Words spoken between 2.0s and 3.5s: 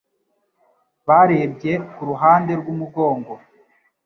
ruhande rw'umugongo